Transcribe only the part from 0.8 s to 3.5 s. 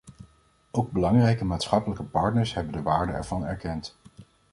belangrijke maatschappelijke partners hebben de waarde ervan